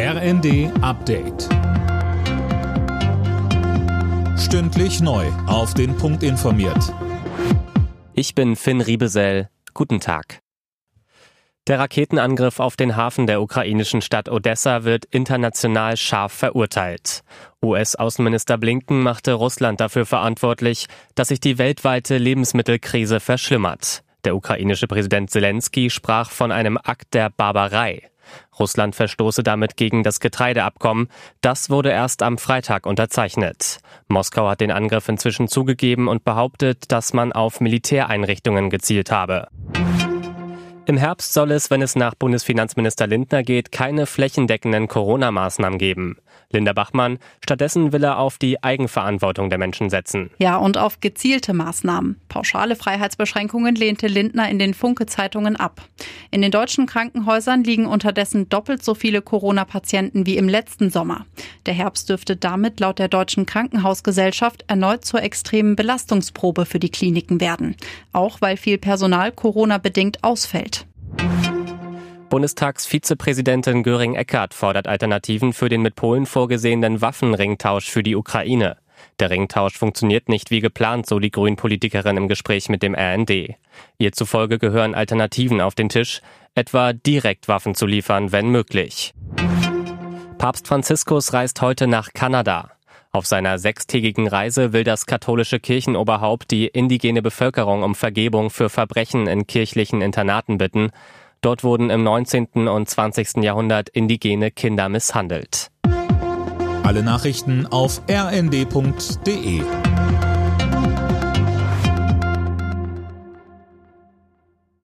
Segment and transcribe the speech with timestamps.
[0.00, 1.48] RND Update.
[4.38, 5.26] Stündlich neu.
[5.48, 6.94] Auf den Punkt informiert.
[8.12, 9.48] Ich bin Finn Riebesell.
[9.74, 10.38] Guten Tag.
[11.66, 17.24] Der Raketenangriff auf den Hafen der ukrainischen Stadt Odessa wird international scharf verurteilt.
[17.60, 20.86] US-Außenminister Blinken machte Russland dafür verantwortlich,
[21.16, 24.04] dass sich die weltweite Lebensmittelkrise verschlimmert.
[24.22, 28.08] Der ukrainische Präsident Zelensky sprach von einem Akt der Barbarei.
[28.58, 31.08] Russland verstoße damit gegen das Getreideabkommen.
[31.40, 33.78] Das wurde erst am Freitag unterzeichnet.
[34.08, 39.48] Moskau hat den Angriff inzwischen zugegeben und behauptet, dass man auf Militäreinrichtungen gezielt habe.
[40.88, 46.16] Im Herbst soll es, wenn es nach Bundesfinanzminister Lindner geht, keine flächendeckenden Corona-Maßnahmen geben.
[46.50, 50.30] Linda Bachmann, stattdessen will er auf die Eigenverantwortung der Menschen setzen.
[50.38, 52.18] Ja, und auf gezielte Maßnahmen.
[52.30, 55.82] Pauschale Freiheitsbeschränkungen lehnte Lindner in den Funke-Zeitungen ab.
[56.30, 61.26] In den deutschen Krankenhäusern liegen unterdessen doppelt so viele Corona-Patienten wie im letzten Sommer.
[61.66, 67.40] Der Herbst dürfte damit laut der Deutschen Krankenhausgesellschaft erneut zur extremen Belastungsprobe für die Kliniken
[67.40, 67.76] werden.
[68.12, 70.86] Auch weil viel Personal Corona-bedingt ausfällt.
[72.28, 78.76] Bundestagsvizepräsidentin Göring-Eckardt fordert Alternativen für den mit Polen vorgesehenen Waffenringtausch für die Ukraine.
[79.18, 83.56] Der Ringtausch funktioniert nicht wie geplant, so die Grünen-Politikerin im Gespräch mit dem RND.
[83.98, 86.20] Ihr zufolge gehören Alternativen auf den Tisch,
[86.54, 89.14] etwa direkt Waffen zu liefern, wenn möglich.
[90.38, 92.70] Papst Franziskus reist heute nach Kanada.
[93.10, 99.26] Auf seiner sechstägigen Reise will das katholische Kirchenoberhaupt die indigene Bevölkerung um Vergebung für Verbrechen
[99.26, 100.90] in kirchlichen Internaten bitten.
[101.40, 102.68] Dort wurden im 19.
[102.68, 103.42] und 20.
[103.42, 105.72] Jahrhundert indigene Kinder misshandelt.
[106.84, 109.62] Alle Nachrichten auf rnd.de